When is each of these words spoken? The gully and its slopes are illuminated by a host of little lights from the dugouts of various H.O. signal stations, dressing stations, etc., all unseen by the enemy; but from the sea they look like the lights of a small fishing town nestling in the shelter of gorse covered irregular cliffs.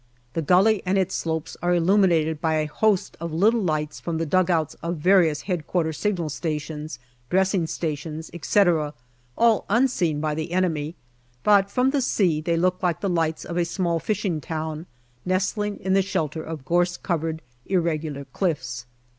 The 0.33 0.41
gully 0.41 0.81
and 0.83 0.97
its 0.97 1.13
slopes 1.13 1.55
are 1.61 1.75
illuminated 1.75 2.41
by 2.41 2.55
a 2.55 2.65
host 2.65 3.15
of 3.19 3.31
little 3.31 3.61
lights 3.61 3.99
from 3.99 4.17
the 4.17 4.25
dugouts 4.25 4.73
of 4.81 4.97
various 4.97 5.43
H.O. 5.47 5.91
signal 5.91 6.29
stations, 6.29 6.97
dressing 7.29 7.67
stations, 7.67 8.31
etc., 8.33 8.95
all 9.37 9.63
unseen 9.69 10.19
by 10.19 10.33
the 10.33 10.53
enemy; 10.53 10.95
but 11.43 11.69
from 11.69 11.91
the 11.91 12.01
sea 12.01 12.41
they 12.41 12.57
look 12.57 12.81
like 12.81 13.01
the 13.01 13.09
lights 13.09 13.45
of 13.45 13.57
a 13.57 13.63
small 13.63 13.99
fishing 13.99 14.41
town 14.41 14.87
nestling 15.23 15.77
in 15.77 15.93
the 15.93 16.01
shelter 16.01 16.41
of 16.43 16.65
gorse 16.65 16.97
covered 16.97 17.43
irregular 17.67 18.25
cliffs. 18.25 18.87